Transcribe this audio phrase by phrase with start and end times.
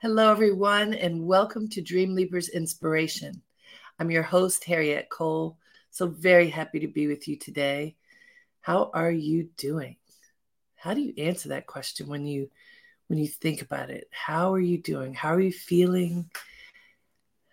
[0.00, 3.42] Hello, everyone, and welcome to Dream Leapers Inspiration.
[3.98, 5.58] I'm your host, Harriet Cole.
[5.90, 7.96] So very happy to be with you today.
[8.60, 9.96] How are you doing?
[10.76, 12.48] How do you answer that question when you
[13.08, 14.08] when you think about it?
[14.12, 15.14] How are you doing?
[15.14, 16.30] How are you feeling?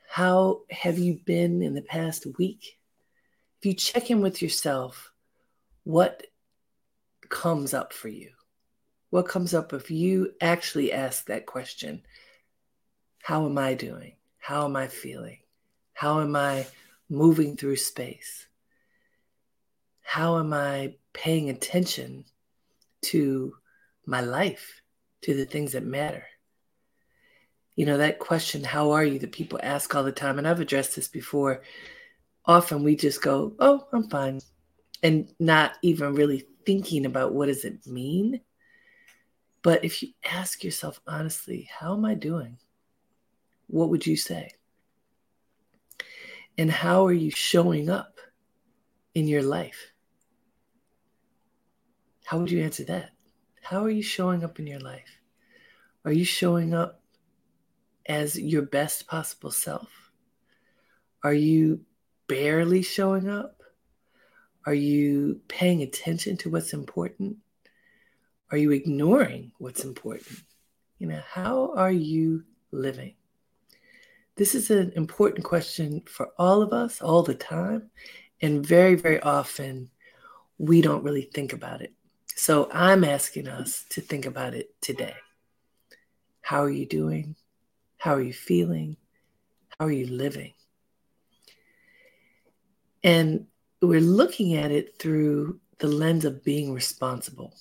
[0.08, 2.78] How have you been in the past week?
[3.58, 5.12] If you check in with yourself,
[5.84, 6.22] what
[7.28, 8.30] comes up for you?
[9.10, 12.04] What comes up if you actually ask that question?
[13.26, 14.12] How am I doing?
[14.38, 15.40] How am I feeling?
[15.94, 16.68] How am I
[17.10, 18.46] moving through space?
[20.04, 22.26] How am I paying attention
[23.06, 23.56] to
[24.06, 24.80] my life,
[25.24, 26.24] to the things that matter?
[27.76, 30.60] You know, that question, how are you, that people ask all the time, and I've
[30.60, 31.64] addressed this before.
[32.46, 34.40] Often we just go, oh, I'm fine,
[35.02, 38.42] and not even really thinking about what does it mean.
[39.64, 42.60] But if you ask yourself honestly, how am I doing?
[43.68, 44.52] What would you say?
[46.58, 48.18] And how are you showing up
[49.14, 49.92] in your life?
[52.26, 53.12] How would you answer that?
[53.62, 55.20] How are you showing up in your life?
[56.06, 57.02] Are you showing up
[58.06, 59.90] as your best possible self?
[61.24, 61.82] Are you
[62.28, 63.62] barely showing up?
[64.66, 67.38] Are you paying attention to what's important?
[68.52, 70.44] Are you ignoring what's important?
[71.00, 73.16] You know, how are you living?
[74.36, 77.90] This is an important question for all of us all the time.
[78.42, 79.90] And very, very often,
[80.58, 81.94] we don't really think about it.
[82.36, 85.16] So I'm asking us to think about it today.
[86.42, 87.36] How are you doing?
[87.98, 88.98] How are you feeling?
[89.80, 90.54] How are you living?
[93.04, 93.48] And
[93.82, 97.54] we're looking at it through the lens of being responsible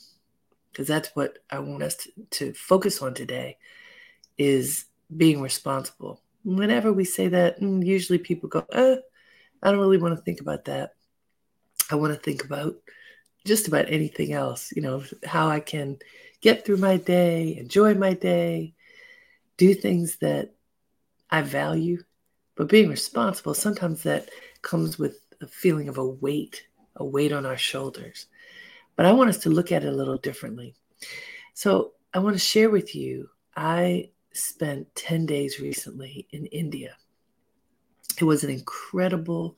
[0.71, 3.57] because that's what i want us to, to, focus on today
[4.39, 4.87] is
[5.17, 8.97] being responsible whenever we say that, mm, usually people go, eh,
[9.63, 10.95] I don't really want to think about that.
[11.91, 12.77] I want to think about
[13.45, 15.99] just about anything else, you know, how I can
[16.41, 18.75] get through my day, enjoy my day,
[19.57, 20.55] do things that
[21.31, 22.03] I value.
[22.57, 24.29] But being responsible, sometimes that
[24.63, 26.67] comes with a feeling of a weight,
[26.97, 28.27] a weight on our shoulders.
[28.97, 30.75] But I want us to look at it a little differently.
[31.55, 36.97] So I want to share with you, I spent 10 days recently in India.
[38.21, 39.57] It was an incredible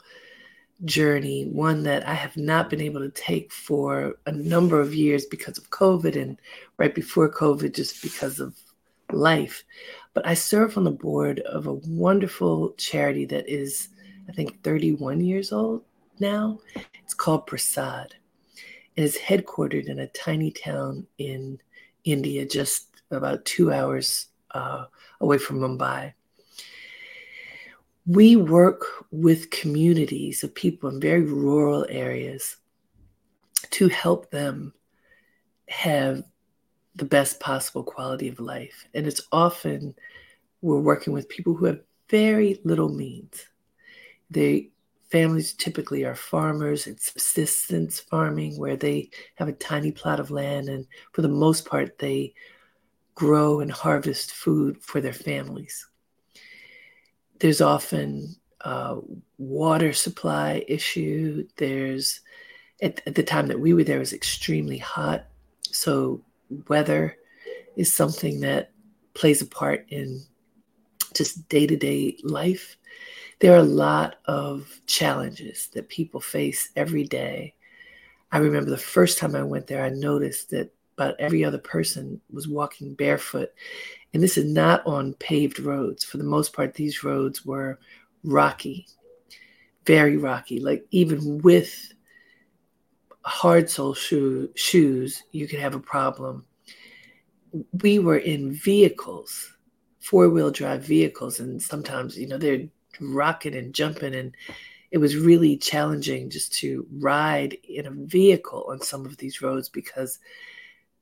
[0.85, 5.25] journey, one that I have not been able to take for a number of years
[5.25, 6.39] because of COVID and
[6.77, 8.55] right before COVID, just because of
[9.13, 9.65] life.
[10.15, 13.89] But I serve on the board of a wonderful charity that is,
[14.29, 15.83] I think, 31 years old
[16.19, 16.59] now.
[17.03, 18.15] It's called Prasad.
[18.97, 21.61] It is headquartered in a tiny town in
[22.05, 24.87] India, just about two hours uh,
[25.21, 26.13] away from Mumbai.
[28.07, 32.57] We work with communities of people in very rural areas
[33.71, 34.73] to help them
[35.69, 36.23] have
[36.95, 38.87] the best possible quality of life.
[38.95, 39.95] And it's often
[40.63, 43.45] we're working with people who have very little means.
[44.31, 44.71] They
[45.11, 50.69] families typically are farmers and subsistence farming where they have a tiny plot of land
[50.69, 52.35] and for the most part they
[53.17, 55.89] grow and harvest food for their families.
[57.41, 58.99] There's often a
[59.39, 61.49] water supply issue.
[61.57, 62.21] There's
[62.83, 65.27] at, at the time that we were there it was extremely hot,
[65.63, 66.23] so
[66.69, 67.17] weather
[67.75, 68.71] is something that
[69.15, 70.23] plays a part in
[71.15, 72.77] just day to day life.
[73.39, 77.55] There are a lot of challenges that people face every day.
[78.31, 82.21] I remember the first time I went there, I noticed that but every other person
[82.33, 83.51] was walking barefoot.
[84.13, 86.05] And this is not on paved roads.
[86.05, 87.79] For the most part, these roads were
[88.25, 88.87] rocky,
[89.85, 90.59] very rocky.
[90.59, 91.93] Like even with
[93.23, 96.47] hard sole shoe, shoes, you could have a problem.
[97.83, 99.55] We were in vehicles,
[100.01, 102.69] four wheel drive vehicles, and sometimes, you know, they're
[103.01, 104.35] rocking and jumping and
[104.91, 109.69] it was really challenging just to ride in a vehicle on some of these roads
[109.69, 110.19] because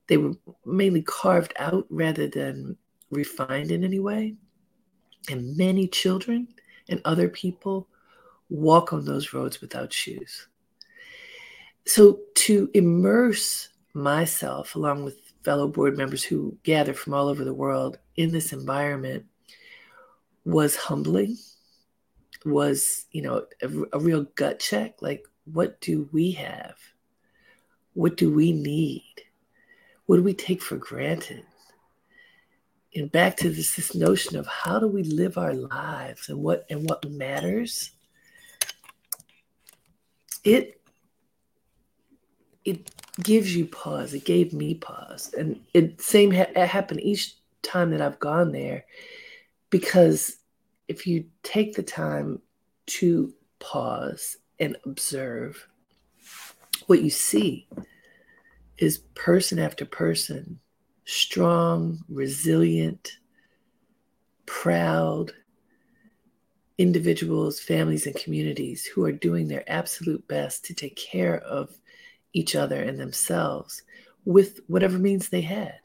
[0.07, 0.33] they were
[0.65, 2.77] mainly carved out rather than
[3.11, 4.35] refined in any way.
[5.29, 6.47] And many children
[6.89, 7.87] and other people
[8.49, 10.47] walk on those roads without shoes.
[11.85, 17.53] So to immerse myself along with fellow board members who gather from all over the
[17.53, 19.25] world in this environment
[20.43, 21.37] was humbling
[22.45, 26.75] was you know a, a real gut check like what do we have
[27.93, 29.24] what do we need
[30.05, 31.43] what do we take for granted?
[32.95, 36.65] and back to this, this notion of how do we live our lives and what
[36.69, 37.91] and what matters?
[40.45, 40.81] It
[42.63, 42.89] it
[43.21, 44.13] gives you pause.
[44.13, 45.33] It gave me pause.
[45.37, 48.85] And it same ha- it happened each time that i've gone there
[49.71, 50.37] because
[50.87, 52.39] if you take the time
[52.85, 55.67] to pause and observe
[56.85, 57.67] what you see
[58.77, 60.59] is person after person
[61.05, 63.17] strong, resilient,
[64.45, 65.31] proud
[66.77, 71.77] individuals, families, and communities who are doing their absolute best to take care of
[72.33, 73.83] each other and themselves
[74.25, 75.79] with whatever means they had.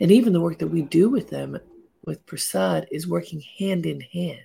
[0.00, 1.58] And even the work that we do with them
[2.04, 4.40] with Prasad is working hand in hand.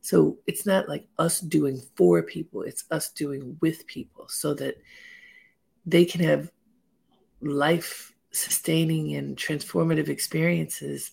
[0.00, 4.76] So it's not like us doing for people, it's us doing with people so that
[5.86, 6.50] they can have
[7.40, 11.12] life sustaining and transformative experiences,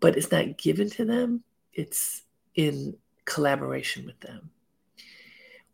[0.00, 2.22] but it's not given to them, it's
[2.54, 4.50] in collaboration with them,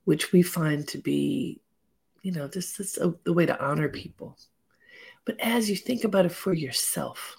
[0.04, 1.60] which we find to be,
[2.22, 4.36] you know, this is a, the way to honor people.
[5.24, 7.36] But as you think about it for yourself,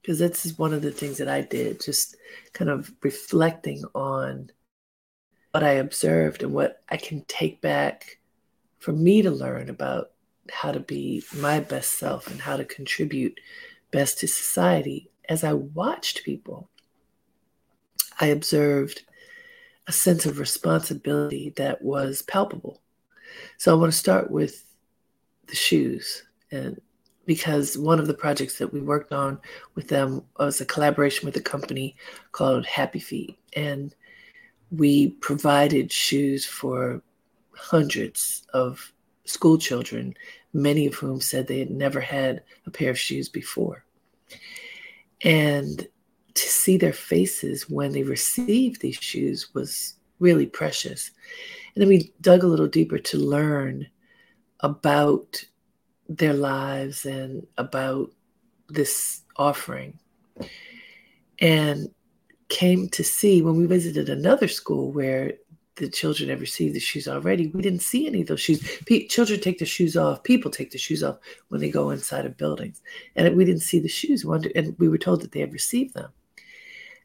[0.00, 2.16] because this is one of the things that I did, just
[2.52, 4.50] kind of reflecting on
[5.52, 8.18] what I observed and what I can take back
[8.78, 10.11] for me to learn about
[10.50, 13.38] how to be my best self and how to contribute
[13.90, 16.68] best to society, as I watched people,
[18.20, 19.02] I observed
[19.86, 22.80] a sense of responsibility that was palpable.
[23.58, 24.64] So I want to start with
[25.46, 26.80] the shoes and
[27.24, 29.38] because one of the projects that we worked on
[29.74, 31.96] with them was a collaboration with a company
[32.32, 33.94] called Happy Feet and
[34.70, 37.02] we provided shoes for
[37.54, 38.92] hundreds of
[39.24, 40.14] school children,
[40.52, 43.84] many of whom said they had never had a pair of shoes before.
[45.22, 45.86] And
[46.34, 51.10] to see their faces when they received these shoes was really precious.
[51.74, 53.86] And then we dug a little deeper to learn
[54.60, 55.44] about
[56.08, 58.10] their lives and about
[58.68, 59.98] this offering.
[61.38, 61.88] And
[62.48, 65.32] came to see when we visited another school where
[65.76, 67.46] the children have received the shoes already.
[67.48, 68.60] We didn't see any of those shoes.
[68.84, 70.22] P- children take the shoes off.
[70.22, 72.82] People take the shoes off when they go inside of buildings,
[73.16, 74.24] and we didn't see the shoes.
[74.24, 76.10] And we were told that they had received them.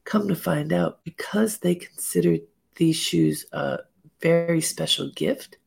[0.03, 2.41] Come to find out, because they considered
[2.75, 3.79] these shoes a
[4.21, 5.57] very special gift,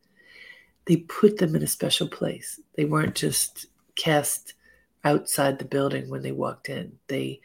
[0.85, 2.61] they put them in a special place.
[2.75, 3.66] They weren't just
[3.97, 4.54] cast
[5.04, 6.99] outside the building when they walked in.
[7.07, 7.40] They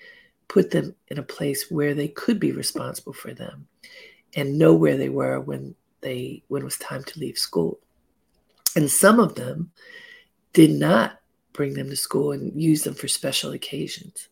[0.47, 3.67] put them in a place where they could be responsible for them
[4.35, 7.79] and know where they were when they when it was time to leave school.
[8.75, 9.71] And some of them
[10.53, 11.19] did not
[11.53, 14.27] bring them to school and use them for special occasions.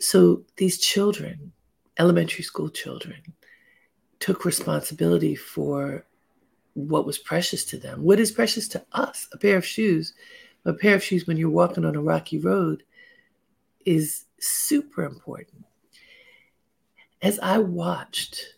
[0.00, 1.52] So these children,
[1.98, 3.20] elementary school children,
[4.20, 6.06] took responsibility for
[6.74, 8.02] what was precious to them.
[8.02, 9.28] What is precious to us?
[9.32, 10.14] A pair of shoes.
[10.64, 12.84] A pair of shoes when you're walking on a rocky road
[13.84, 15.64] is super important.
[17.20, 18.54] As I watched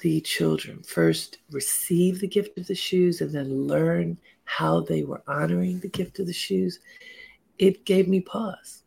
[0.00, 5.22] the children first receive the gift of the shoes and then learn how they were
[5.28, 6.80] honoring the gift of the shoes,
[7.58, 8.82] it gave me pause.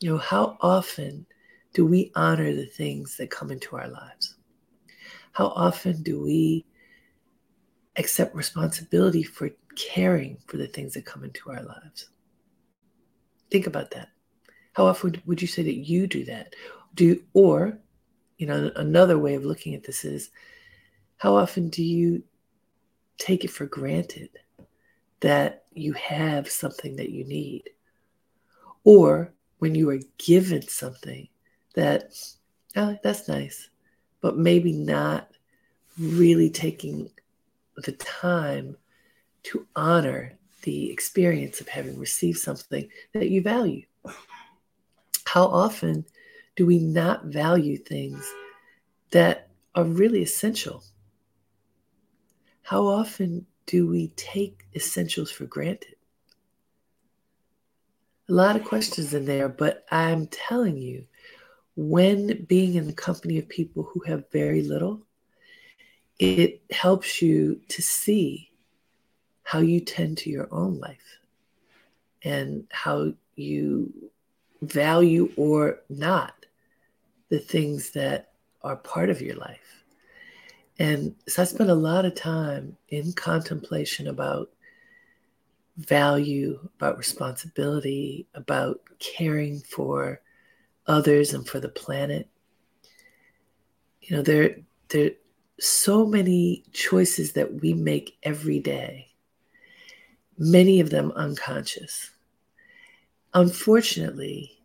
[0.00, 1.26] You know, how often
[1.72, 4.36] do we honor the things that come into our lives?
[5.32, 6.64] How often do we
[7.96, 12.10] accept responsibility for caring for the things that come into our lives?
[13.50, 14.08] Think about that.
[14.74, 16.54] How often would you say that you do that?
[16.94, 17.78] Do or
[18.38, 20.30] you know, another way of looking at this is
[21.16, 22.22] how often do you
[23.18, 24.30] take it for granted
[25.20, 27.70] that you have something that you need?
[28.84, 31.28] Or when you are given something
[31.74, 32.14] that,
[32.76, 33.70] oh, that's nice,
[34.20, 35.30] but maybe not
[35.98, 37.10] really taking
[37.76, 38.76] the time
[39.44, 43.82] to honor the experience of having received something that you value.
[45.24, 46.04] How often
[46.56, 48.26] do we not value things
[49.10, 50.82] that are really essential?
[52.62, 55.94] How often do we take essentials for granted?
[58.28, 61.04] A lot of questions in there, but I'm telling you,
[61.76, 65.02] when being in the company of people who have very little,
[66.18, 68.50] it helps you to see
[69.42, 71.18] how you tend to your own life
[72.24, 73.92] and how you
[74.62, 76.35] value or not
[77.28, 79.84] the things that are part of your life.
[80.78, 84.50] And so I spent a lot of time in contemplation about
[85.76, 90.20] value, about responsibility, about caring for
[90.86, 92.28] others and for the planet.
[94.02, 94.56] You know, there,
[94.88, 95.14] there are
[95.58, 99.08] so many choices that we make every day,
[100.38, 102.10] many of them unconscious.
[103.34, 104.55] Unfortunately,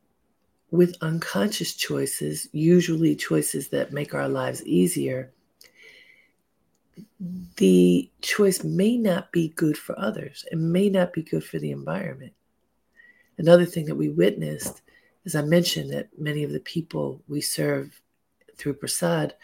[0.71, 5.31] with unconscious choices, usually choices that make our lives easier,
[7.57, 10.45] the choice may not be good for others.
[10.51, 12.33] It may not be good for the environment.
[13.37, 14.81] Another thing that we witnessed,
[15.25, 18.01] as I mentioned, that many of the people we serve
[18.57, 19.35] through Prasad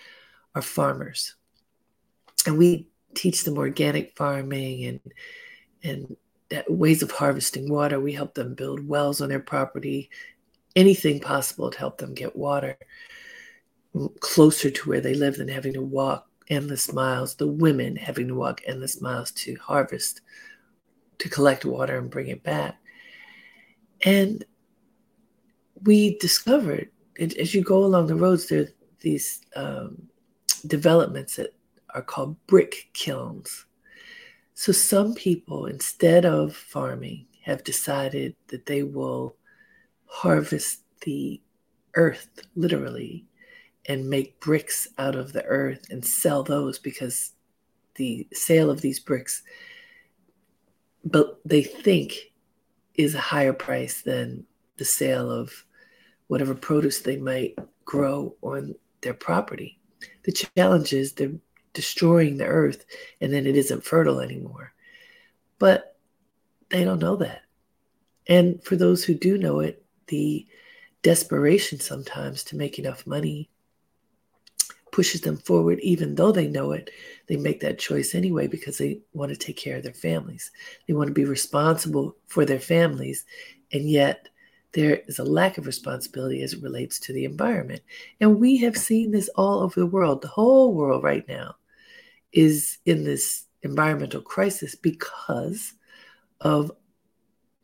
[0.55, 1.35] are farmers.
[2.45, 4.99] And we teach them organic farming and
[5.83, 6.17] and
[6.55, 7.99] uh, ways of harvesting water.
[7.99, 10.09] We help them build wells on their property,
[10.77, 12.77] anything possible to help them get water
[14.19, 18.35] closer to where they live than having to walk endless miles, the women having to
[18.35, 20.21] walk endless miles to harvest,
[21.17, 22.77] to collect water and bring it back.
[24.05, 24.45] And
[25.83, 28.69] we discovered, as you go along the roads, there are
[28.99, 30.07] these um,
[30.67, 31.55] developments that
[31.95, 33.65] are called brick kilns.
[34.53, 39.35] So some people, instead of farming, have decided that they will
[40.07, 41.41] harvest the
[41.95, 43.25] earth literally
[43.87, 47.33] and make bricks out of the earth and sell those because
[47.95, 49.43] the sale of these bricks
[51.05, 52.31] but they think
[52.95, 54.45] is a higher price than
[54.77, 55.65] the sale of
[56.27, 59.79] whatever produce they might grow on their property.
[60.23, 61.31] The challenge is they're
[61.73, 62.85] destroying the earth
[63.21, 64.73] and then it isn't fertile anymore.
[65.59, 65.95] But
[66.69, 67.43] they don't know that.
[68.27, 70.45] And for those who do know it, the
[71.03, 73.49] desperation sometimes to make enough money
[74.91, 76.89] pushes them forward, even though they know it.
[77.27, 80.51] They make that choice anyway because they want to take care of their families.
[80.87, 83.25] They want to be responsible for their families.
[83.71, 84.29] And yet,
[84.73, 87.81] there is a lack of responsibility as it relates to the environment.
[88.19, 90.21] And we have seen this all over the world.
[90.21, 91.55] The whole world right now
[92.33, 95.73] is in this environmental crisis because
[96.41, 96.71] of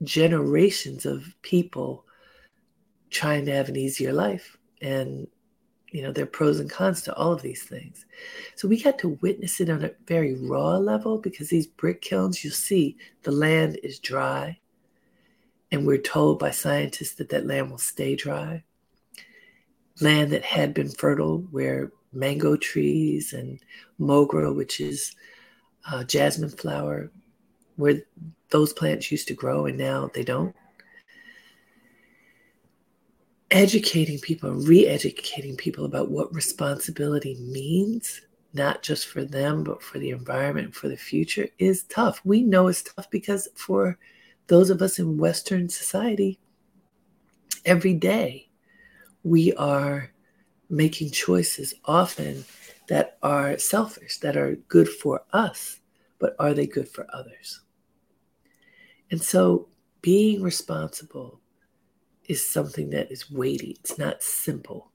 [0.03, 2.05] generations of people
[3.13, 5.27] trying to have an easier life and
[5.93, 8.07] you know, there are pros and cons to all of these things.
[8.55, 12.43] So we got to witness it on a very raw level because these brick kilns,
[12.43, 14.59] you see, the land is dry.
[15.71, 18.63] And we're told by scientists that that land will stay dry.
[20.01, 23.59] Land that had been fertile, where mango trees and
[23.99, 25.15] mogra, which is
[25.91, 27.11] uh, jasmine flower,
[27.75, 28.01] where
[28.49, 30.55] those plants used to grow and now they don't
[33.53, 38.21] educating people, re educating people about what responsibility means,
[38.53, 42.19] not just for them, but for the environment, for the future, is tough.
[42.25, 43.99] We know it's tough because for
[44.47, 46.39] those of us in Western society,
[47.63, 48.49] every day
[49.23, 50.11] we are
[50.69, 52.43] making choices often
[52.89, 55.79] that are selfish, that are good for us,
[56.17, 57.61] but are they good for others?
[59.11, 59.69] And so
[60.01, 61.39] being responsible
[62.27, 64.91] is something that is weighty, it's not simple.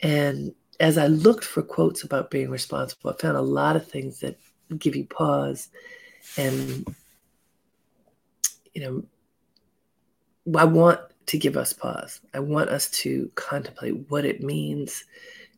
[0.00, 4.20] And as I looked for quotes about being responsible, I found a lot of things
[4.20, 4.38] that
[4.78, 5.68] give you pause
[6.36, 6.86] and,
[8.72, 9.04] you know,
[10.58, 12.20] I want to give us pause.
[12.34, 15.04] I want us to contemplate what it means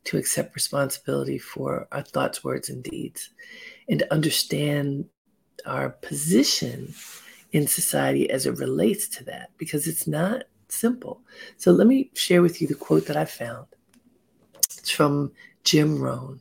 [0.05, 3.31] to accept responsibility for our thoughts, words, and deeds,
[3.89, 5.05] and to understand
[5.65, 6.93] our position
[7.53, 11.21] in society as it relates to that because it's not simple.
[11.59, 13.67] So let me share with you the quote that I found.
[14.79, 15.33] It's from
[15.65, 16.41] Jim Rohn.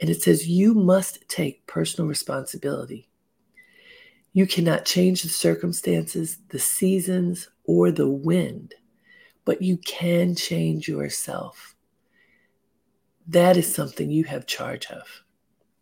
[0.00, 3.08] And it says, You must take personal responsibility.
[4.32, 8.74] You cannot change the circumstances, the seasons, or the wind,
[9.44, 11.74] but you can change yourself.
[13.26, 15.02] That is something you have charge of.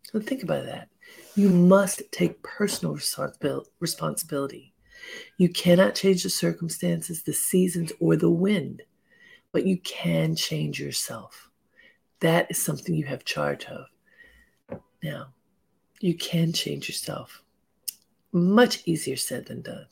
[0.03, 0.89] So think about that.
[1.37, 2.97] You must take personal
[3.79, 4.73] responsibility.
[5.37, 8.81] You cannot change the circumstances, the seasons, or the wind,
[9.51, 11.51] but you can change yourself.
[12.21, 13.85] That is something you have charge of.
[15.03, 15.27] Now,
[15.99, 17.43] you can change yourself.
[18.31, 19.85] Much easier said than done.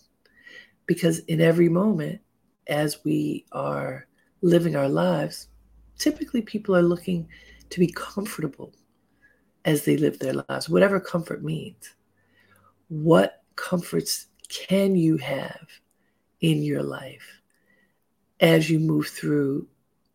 [0.87, 2.21] Because in every moment,
[2.65, 4.07] as we are
[4.41, 5.49] living our lives,
[5.99, 7.27] typically people are looking
[7.69, 8.73] to be comfortable
[9.65, 11.95] as they live their lives, whatever comfort means.
[12.87, 15.67] What comforts can you have
[16.39, 17.41] in your life
[18.39, 19.67] as you move through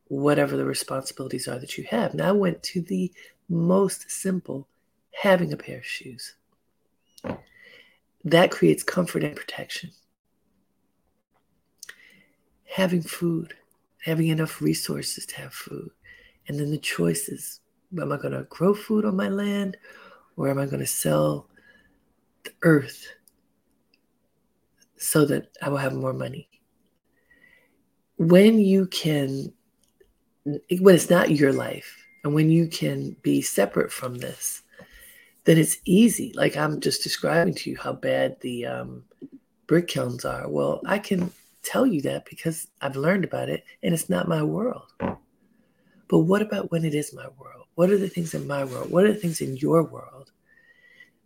[0.07, 2.14] whatever the responsibilities are that you have?
[2.14, 3.12] Now, I went to the
[3.49, 4.69] most simple
[5.11, 6.35] having a pair of shoes.
[8.25, 9.90] That creates comfort and protection.
[12.64, 13.54] Having food,
[14.04, 15.90] having enough resources to have food,
[16.47, 17.60] and then the choices
[17.99, 19.76] am I going to grow food on my land
[20.37, 21.49] or am I going to sell
[22.44, 23.06] the earth
[24.97, 26.49] so that I will have more money?
[28.16, 29.52] When you can,
[30.44, 34.62] when it's not your life, and when you can be separate from this,
[35.44, 36.32] then it's easy.
[36.35, 39.04] Like I'm just describing to you how bad the um,
[39.66, 40.49] brick kilns are.
[40.49, 41.32] Well, I can
[41.62, 44.92] tell you that because I've learned about it and it's not my world.
[46.09, 47.66] But what about when it is my world?
[47.81, 48.91] What are the things in my world?
[48.91, 50.33] What are the things in your world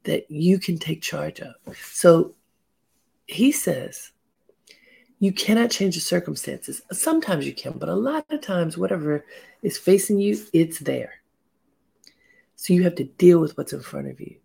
[0.05, 1.57] that you can take charge of?
[1.77, 2.37] So
[3.27, 4.13] he says,
[5.19, 6.81] you cannot change the circumstances.
[6.93, 9.25] Sometimes you can, but a lot of times, whatever
[9.63, 11.15] is facing you, it's there.
[12.55, 14.37] So you have to deal with what's in front of you.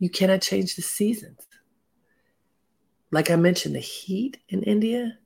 [0.00, 1.40] You cannot change the seasons.
[3.10, 5.16] Like I mentioned, the heat in India,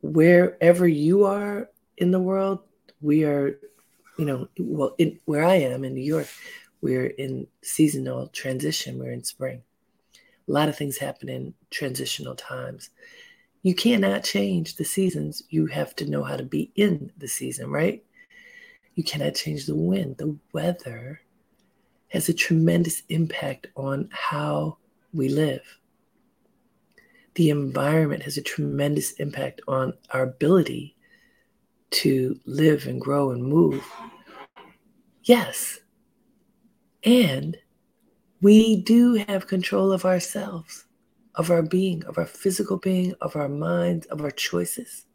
[0.00, 2.64] wherever you are in the world,
[3.00, 3.60] we are
[4.18, 6.28] you know, well, in, where I am in New York,
[6.80, 8.98] we're in seasonal transition.
[8.98, 9.62] We're in spring.
[10.48, 12.90] A lot of things happen in transitional times.
[13.62, 15.44] You cannot change the seasons.
[15.48, 18.04] You have to know how to be in the season, right?
[18.96, 20.18] You cannot change the wind.
[20.18, 21.20] The weather
[22.08, 24.76] has a tremendous impact on how
[25.14, 25.62] we live.
[27.34, 30.91] The environment has a tremendous impact on our ability
[31.92, 33.84] to live and grow and move?
[35.24, 35.80] Yes.
[37.04, 37.56] And
[38.40, 40.86] we do have control of ourselves,
[41.34, 45.06] of our being, of our physical being, of our minds, of our choices,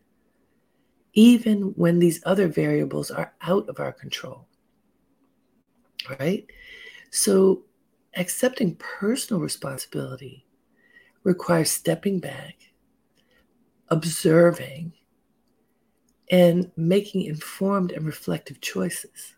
[1.14, 4.48] even when these other variables are out of our control.
[6.20, 6.46] Right?
[7.12, 7.64] So,
[8.16, 10.46] accepting personal responsibility
[11.24, 12.56] requires stepping back,
[13.90, 14.94] observing,
[16.30, 19.36] and making informed and reflective choices.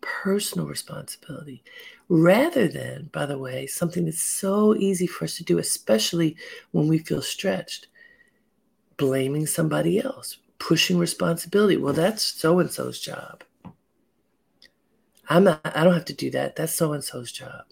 [0.00, 1.62] Personal responsibility,
[2.08, 6.36] rather than, by the way, something that's so easy for us to do, especially
[6.72, 7.86] when we feel stretched,
[8.96, 11.76] blaming somebody else, pushing responsibility.
[11.76, 13.44] Well, that's so and so's job.
[15.28, 16.56] I'm not, I don't have to do that.
[16.56, 17.64] That's so and so's job.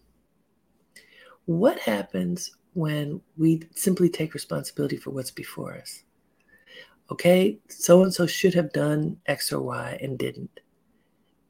[1.47, 6.05] What happens when we simply take responsibility for what's before us?
[7.11, 10.61] Okay, so and so should have done X or Y and didn't.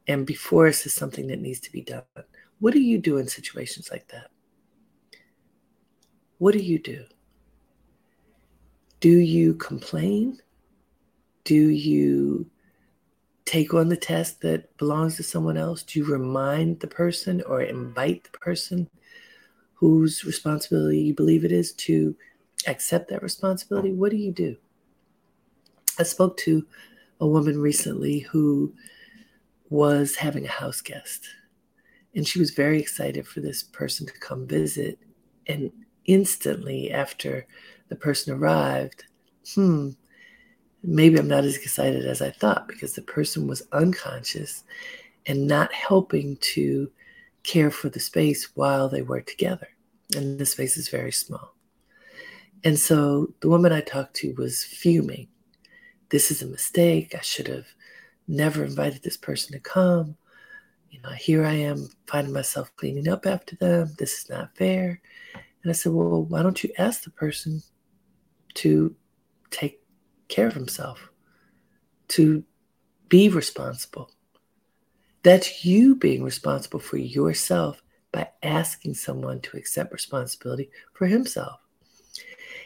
[0.07, 2.03] And before us is something that needs to be done.
[2.59, 4.29] What do you do in situations like that?
[6.39, 7.05] What do you do?
[8.99, 10.39] Do you complain?
[11.43, 12.47] Do you
[13.45, 15.83] take on the task that belongs to someone else?
[15.83, 18.89] Do you remind the person or invite the person
[19.73, 22.15] whose responsibility you believe it is to
[22.67, 23.91] accept that responsibility?
[23.91, 24.55] What do you do?
[26.01, 26.65] I spoke to
[27.19, 28.73] a woman recently who
[29.69, 31.27] was having a house guest,
[32.15, 34.97] and she was very excited for this person to come visit.
[35.45, 35.71] And
[36.05, 37.45] instantly after
[37.89, 39.03] the person arrived,
[39.53, 39.89] hmm,
[40.81, 44.63] maybe I'm not as excited as I thought because the person was unconscious
[45.27, 46.91] and not helping to
[47.43, 49.67] care for the space while they were together.
[50.15, 51.53] And the space is very small.
[52.63, 55.27] And so the woman I talked to was fuming
[56.11, 57.15] this is a mistake.
[57.15, 57.67] I should have
[58.27, 60.15] never invited this person to come.
[60.91, 63.93] You know, here I am finding myself cleaning up after them.
[63.97, 65.01] This is not fair.
[65.63, 67.63] And I said, Well, why don't you ask the person
[68.55, 68.93] to
[69.49, 69.81] take
[70.27, 71.09] care of himself,
[72.09, 72.43] to
[73.07, 74.11] be responsible?
[75.23, 81.60] That's you being responsible for yourself by asking someone to accept responsibility for himself.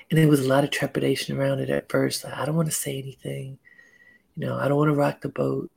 [0.10, 2.24] And there was a lot of trepidation around it at first.
[2.24, 3.58] Like, I don't want to say anything.
[4.36, 5.72] You know, I don't want to rock the boat.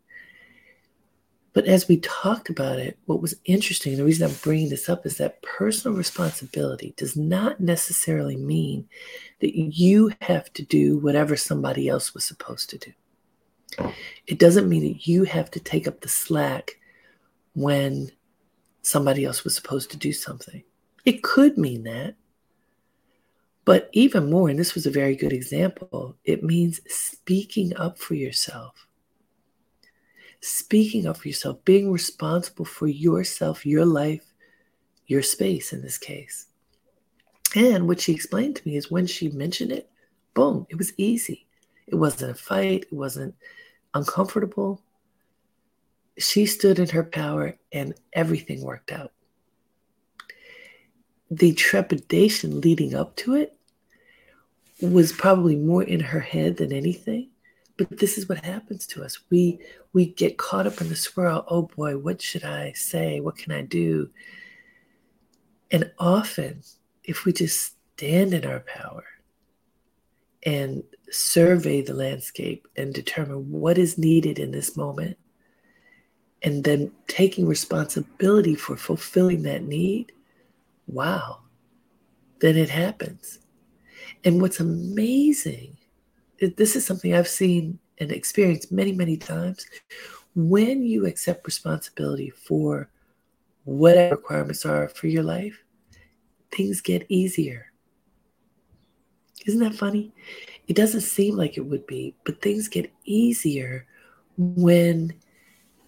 [1.54, 5.06] But as we talked about it, what was interesting, the reason I'm bringing this up
[5.06, 8.86] is that personal responsibility does not necessarily mean
[9.40, 12.92] that you have to do whatever somebody else was supposed to do.
[14.26, 16.78] It doesn't mean that you have to take up the slack
[17.54, 18.12] when
[18.82, 20.62] somebody else was supposed to do something.
[21.04, 22.14] It could mean that,
[23.68, 28.14] but even more, and this was a very good example, it means speaking up for
[28.14, 28.86] yourself.
[30.40, 34.24] Speaking up for yourself, being responsible for yourself, your life,
[35.06, 36.46] your space in this case.
[37.54, 39.90] And what she explained to me is when she mentioned it,
[40.32, 41.46] boom, it was easy.
[41.86, 43.34] It wasn't a fight, it wasn't
[43.92, 44.80] uncomfortable.
[46.16, 49.12] She stood in her power and everything worked out.
[51.30, 53.56] The trepidation leading up to it
[54.80, 57.30] was probably more in her head than anything.
[57.76, 59.18] But this is what happens to us.
[59.30, 59.60] We
[59.92, 61.44] we get caught up in the swirl.
[61.48, 63.20] Oh boy, what should I say?
[63.20, 64.10] What can I do?
[65.70, 66.62] And often,
[67.04, 69.04] if we just stand in our power
[70.42, 75.16] and survey the landscape and determine what is needed in this moment,
[76.42, 80.12] and then taking responsibility for fulfilling that need,
[80.86, 81.40] wow,
[82.40, 83.40] then it happens.
[84.24, 85.76] And what's amazing,
[86.40, 89.66] this is something I've seen and experienced many, many times.
[90.34, 92.90] When you accept responsibility for
[93.64, 95.62] whatever requirements are for your life,
[96.52, 97.72] things get easier.
[99.46, 100.12] Isn't that funny?
[100.66, 103.86] It doesn't seem like it would be, but things get easier
[104.36, 105.14] when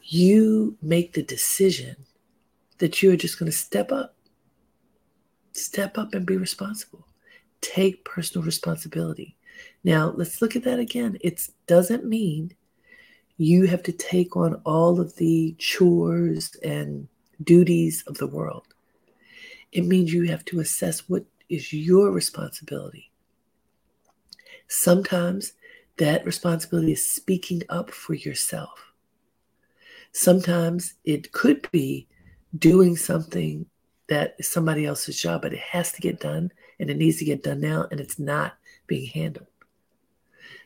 [0.02, 1.94] you make the decision
[2.78, 4.16] that you're just going to step up.
[5.52, 7.06] Step up and be responsible.
[7.60, 9.36] Take personal responsibility.
[9.84, 11.18] Now, let's look at that again.
[11.20, 12.54] It doesn't mean
[13.36, 17.08] you have to take on all of the chores and
[17.42, 18.66] duties of the world.
[19.72, 23.10] It means you have to assess what is your responsibility.
[24.68, 25.54] Sometimes
[25.96, 28.92] that responsibility is speaking up for yourself.
[30.12, 32.08] Sometimes it could be
[32.58, 33.66] doing something
[34.08, 37.24] that is somebody else's job, but it has to get done and it needs to
[37.24, 38.54] get done now and it's not
[38.86, 39.46] being handled.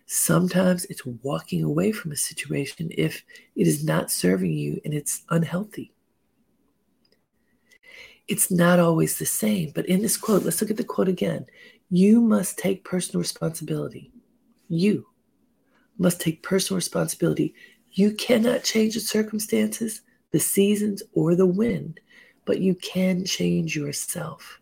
[0.06, 3.22] Sometimes it's walking away from a situation if
[3.56, 5.92] it is not serving you and it's unhealthy.
[8.28, 11.44] It's not always the same, but in this quote, let's look at the quote again.
[11.90, 14.12] You must take personal responsibility.
[14.68, 15.06] You
[15.98, 17.54] must take personal responsibility
[17.94, 22.00] you cannot change the circumstances, the seasons, or the wind,
[22.44, 24.60] but you can change yourself.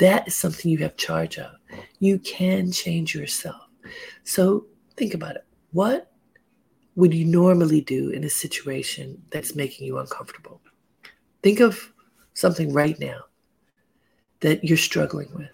[0.00, 1.52] That is something you have charge of.
[1.98, 3.68] You can change yourself.
[4.24, 5.44] So think about it.
[5.72, 6.10] What
[6.96, 10.60] would you normally do in a situation that's making you uncomfortable?
[11.42, 11.92] Think of
[12.32, 13.20] something right now
[14.40, 15.50] that you're struggling with.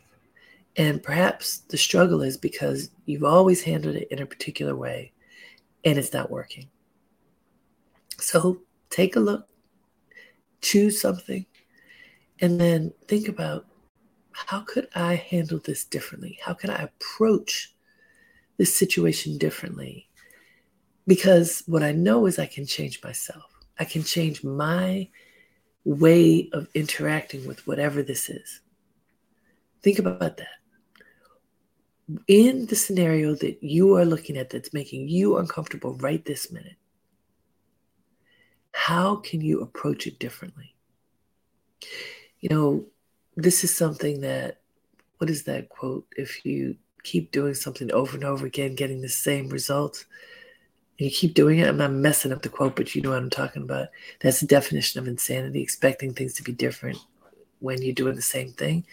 [0.76, 5.12] And perhaps the struggle is because you've always handled it in a particular way
[5.84, 6.68] and it's not working.
[8.18, 9.48] So take a look,
[10.60, 11.46] choose something,
[12.40, 13.66] and then think about
[14.36, 16.38] how could I handle this differently?
[16.42, 17.74] How can I approach
[18.58, 20.08] this situation differently?
[21.06, 23.44] Because what I know is I can change myself.
[23.78, 25.08] I can change my
[25.84, 28.60] way of interacting with whatever this is.
[29.82, 30.48] Think about that.
[32.28, 36.76] In the scenario that you are looking at that's making you uncomfortable right this minute,
[38.72, 40.74] how can you approach it differently?
[42.40, 42.86] You know,
[43.36, 44.58] this is something that,
[45.18, 46.06] what is that quote?
[46.16, 50.06] If you keep doing something over and over again, getting the same results,
[50.98, 53.18] and you keep doing it, I'm not messing up the quote, but you know what
[53.18, 53.88] I'm talking about.
[54.20, 56.98] That's the definition of insanity, expecting things to be different
[57.60, 58.86] when you're doing the same thing.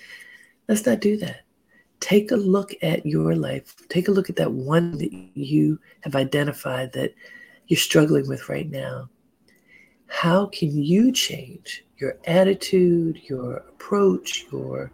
[0.67, 1.41] Let's not do that.
[2.01, 3.75] Take a look at your life.
[3.87, 7.13] Take a look at that one that you have identified that
[7.67, 9.09] you're struggling with right now
[10.13, 14.91] how can you change your attitude, your approach, your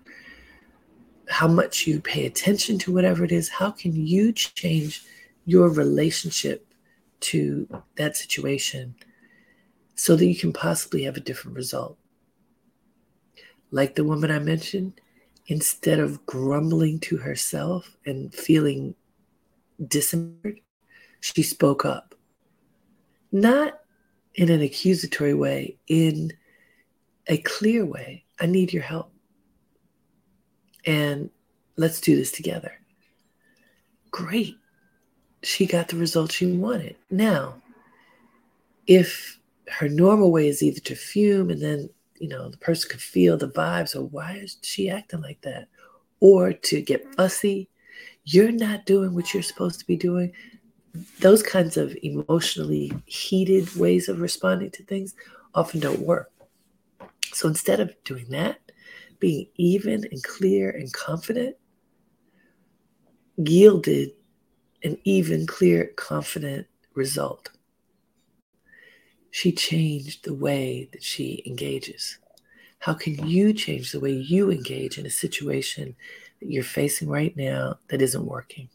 [1.27, 3.49] how much you pay attention to whatever it is?
[3.49, 5.03] How can you change
[5.45, 6.65] your relationship
[7.19, 8.95] to that situation
[9.93, 11.97] so that you can possibly have a different result?
[13.71, 15.01] Like the woman I mentioned,
[15.47, 18.95] instead of grumbling to herself and feeling
[19.83, 20.61] disempowered,
[21.19, 22.15] she spoke up.
[23.33, 23.81] Not
[24.35, 26.31] in an accusatory way, in
[27.27, 28.23] a clear way.
[28.39, 29.11] I need your help.
[30.85, 31.29] And
[31.77, 32.73] let's do this together.
[34.11, 34.55] Great.
[35.43, 36.95] She got the result she wanted.
[37.09, 37.61] Now,
[38.87, 41.89] if her normal way is either to fume and then,
[42.19, 45.67] you know, the person could feel the vibes or why is she acting like that?
[46.19, 47.69] Or to get fussy,
[48.25, 50.33] you're not doing what you're supposed to be doing
[51.19, 55.15] those kinds of emotionally heated ways of responding to things
[55.53, 56.31] often don't work.
[57.33, 58.59] So instead of doing that,
[59.19, 61.55] being even and clear and confident
[63.37, 64.11] yielded
[64.83, 67.49] an even, clear, confident result.
[69.31, 72.17] She changed the way that she engages.
[72.79, 75.95] How can you change the way you engage in a situation
[76.39, 78.69] that you're facing right now that isn't working?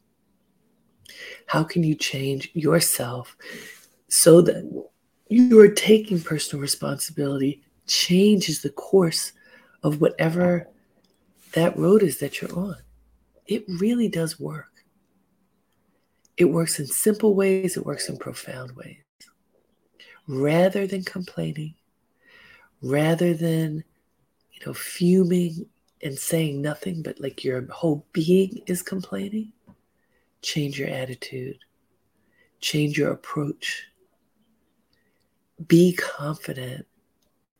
[1.47, 3.37] How can you change yourself
[4.09, 4.85] so that
[5.29, 9.33] you are taking personal responsibility changes the course
[9.83, 10.69] of whatever
[11.53, 12.77] that road is that you're on?
[13.47, 14.71] It really does work.
[16.37, 18.99] It works in simple ways, it works in profound ways.
[20.27, 21.75] Rather than complaining,
[22.83, 23.85] rather than,
[24.53, 25.67] you know, fuming
[26.03, 29.53] and saying nothing, but like your whole being is complaining,
[30.45, 31.59] change your attitude,
[32.61, 33.89] change your approach.
[35.67, 36.87] Be confident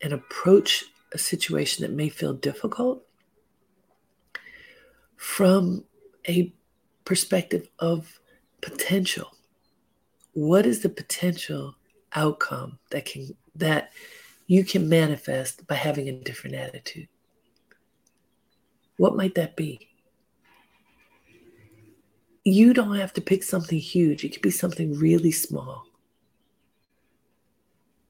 [0.01, 3.03] and approach a situation that may feel difficult
[5.15, 5.83] from
[6.27, 6.53] a
[7.05, 8.19] perspective of
[8.61, 9.31] potential.
[10.33, 11.75] What is the potential
[12.13, 13.91] outcome that can that
[14.47, 17.07] you can manifest by having a different attitude?
[18.97, 19.94] What might that be?
[22.45, 24.23] You don't have to pick something huge.
[24.23, 25.85] It could be something really small.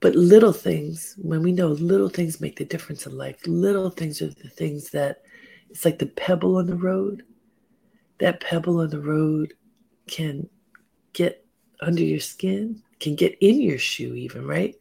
[0.00, 4.20] But little things, when we know little things make the difference in life, little things
[4.20, 5.22] are the things that
[5.70, 7.22] it's like the pebble on the road.
[8.18, 9.54] That pebble on the road
[10.06, 10.48] can
[11.12, 11.44] get
[11.80, 14.74] under your skin, can get in your shoe, even, right?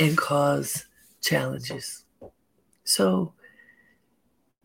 [0.00, 0.86] And cause
[1.20, 2.04] challenges.
[2.84, 3.34] So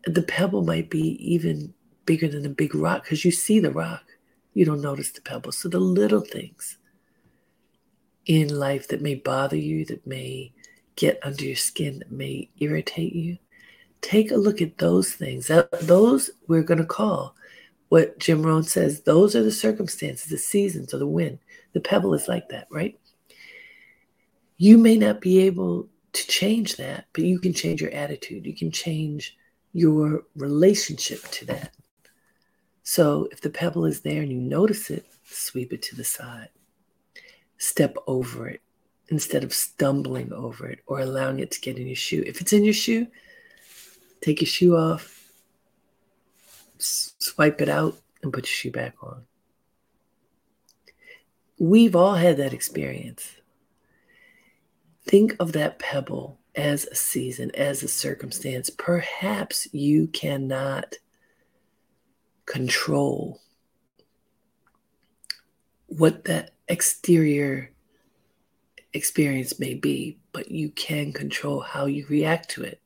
[0.06, 1.74] the pebble might be even
[2.06, 4.02] bigger than the big rock because you see the rock.
[4.54, 5.52] You don't notice the pebble.
[5.52, 6.78] So the little things
[8.26, 10.52] in life that may bother you, that may
[10.96, 13.36] get under your skin, that may irritate you,
[14.00, 15.50] take a look at those things.
[15.82, 17.34] Those we're going to call
[17.88, 21.38] what Jim Rohn says, those are the circumstances, the seasons, or the wind.
[21.74, 22.98] The pebble is like that, right?
[24.56, 28.46] You may not be able to change that, but you can change your attitude.
[28.46, 29.36] You can change
[29.72, 31.72] your relationship to that.
[32.84, 36.50] So if the pebble is there and you notice it, sweep it to the side.
[37.56, 38.60] Step over it
[39.08, 42.22] instead of stumbling over it or allowing it to get in your shoe.
[42.26, 43.06] If it's in your shoe,
[44.20, 45.30] take your shoe off,
[46.78, 49.22] swipe it out, and put your shoe back on.
[51.58, 53.36] We've all had that experience.
[55.06, 58.68] Think of that pebble as a season, as a circumstance.
[58.68, 60.96] Perhaps you cannot
[62.46, 63.40] control
[65.86, 67.70] what that exterior
[68.92, 72.80] experience may be, but you can control how you react to it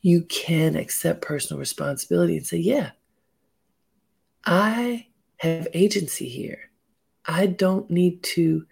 [0.00, 2.90] you can accept personal responsibility and say, yeah,
[4.44, 6.70] I have agency here.
[7.26, 8.66] I don't need to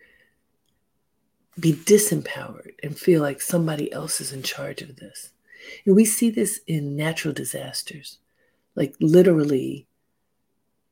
[1.58, 5.30] be disempowered and feel like somebody else is in charge of this.
[5.86, 8.18] And we see this in natural disasters,
[8.74, 9.86] like literally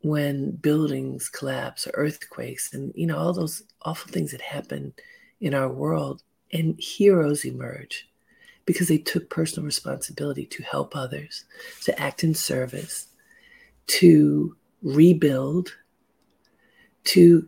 [0.03, 4.93] when buildings collapse or earthquakes and you know all those awful things that happen
[5.41, 8.09] in our world and heroes emerge
[8.65, 11.45] because they took personal responsibility to help others,
[11.85, 13.09] to act in service,
[13.87, 15.75] to rebuild,
[17.05, 17.47] to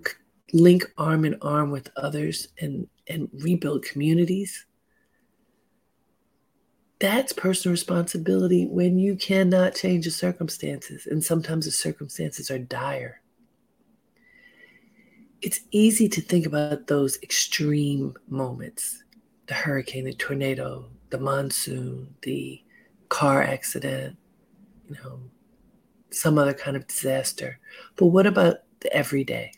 [0.52, 4.66] link arm in arm with others and, and rebuild communities.
[7.02, 13.20] That's personal responsibility when you cannot change the circumstances, and sometimes the circumstances are dire.
[15.40, 19.02] It's easy to think about those extreme moments
[19.48, 22.62] the hurricane, the tornado, the monsoon, the
[23.08, 24.16] car accident,
[24.88, 25.18] you know,
[26.10, 27.58] some other kind of disaster.
[27.96, 29.50] But what about the everyday?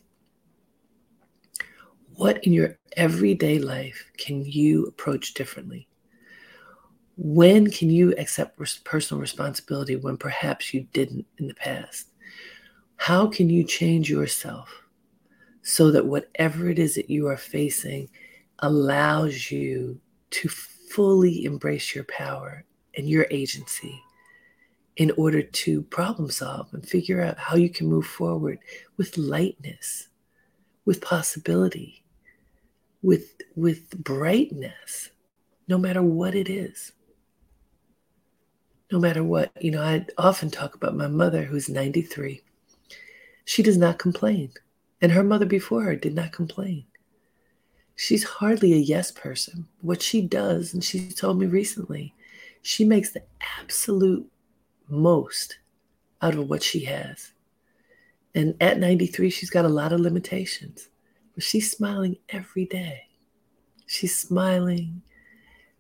[2.14, 5.86] What in your everyday life can you approach differently?
[7.16, 12.08] When can you accept personal responsibility when perhaps you didn't in the past?
[12.96, 14.82] How can you change yourself
[15.62, 18.08] so that whatever it is that you are facing
[18.60, 20.00] allows you
[20.30, 22.64] to fully embrace your power
[22.96, 24.02] and your agency
[24.96, 28.58] in order to problem solve and figure out how you can move forward
[28.96, 30.08] with lightness,
[30.84, 32.04] with possibility,
[33.02, 35.10] with, with brightness,
[35.66, 36.92] no matter what it is.
[38.92, 42.42] No matter what, you know, I often talk about my mother who's 93.
[43.44, 44.52] She does not complain.
[45.00, 46.84] And her mother before her did not complain.
[47.96, 49.66] She's hardly a yes person.
[49.80, 52.14] What she does, and she told me recently,
[52.62, 53.22] she makes the
[53.60, 54.26] absolute
[54.88, 55.58] most
[56.22, 57.32] out of what she has.
[58.34, 60.88] And at 93, she's got a lot of limitations,
[61.34, 63.02] but she's smiling every day.
[63.86, 65.02] She's smiling.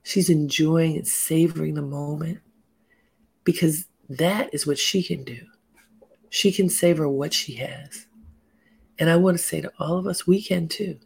[0.02, 2.40] She's enjoying and savoring the moment
[3.44, 5.40] because that is what she can do.
[6.30, 8.06] She can savor what she has.
[8.98, 10.98] And I want to say to all of us, we can too.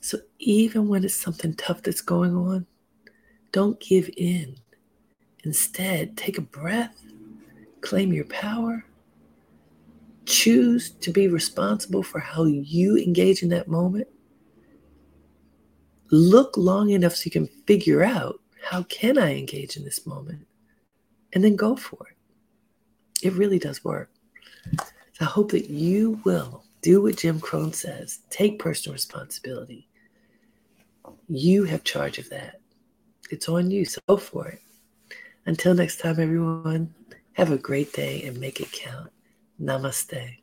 [0.00, 2.66] So even when it's something tough that's going on,
[3.52, 4.56] don't give in.
[5.44, 7.02] Instead, take a breath,
[7.80, 8.84] claim your power,
[10.26, 14.08] choose to be responsible for how you engage in that moment,
[16.10, 20.46] look long enough so you can figure out how can I engage in this moment
[21.34, 23.26] and then go for it.
[23.26, 24.10] It really does work.
[25.20, 29.88] I hope that you will do what Jim Rohn says take personal responsibility.
[31.28, 32.60] You have charge of that.
[33.30, 34.60] It's on you, so go for it.
[35.46, 36.94] Until next time, everyone,
[37.32, 39.10] have a great day and make it count.
[39.60, 40.38] Namaste.